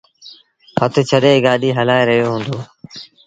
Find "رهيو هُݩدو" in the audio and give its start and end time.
2.09-2.57